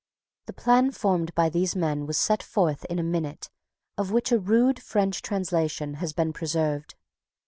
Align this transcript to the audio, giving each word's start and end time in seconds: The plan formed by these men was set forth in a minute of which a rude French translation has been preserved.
The 0.47 0.53
plan 0.53 0.89
formed 0.89 1.35
by 1.35 1.49
these 1.49 1.75
men 1.75 2.07
was 2.07 2.17
set 2.17 2.41
forth 2.41 2.85
in 2.85 2.97
a 2.97 3.03
minute 3.03 3.51
of 3.99 4.09
which 4.11 4.31
a 4.31 4.39
rude 4.39 4.81
French 4.81 5.21
translation 5.21 5.93
has 6.01 6.11
been 6.11 6.33
preserved. 6.33 6.95